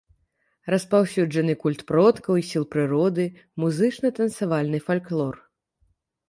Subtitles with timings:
[0.73, 3.27] Распаўсюджаны культ продкаў і сіл прыроды,
[3.65, 5.35] музычна-танцавальны фальклор.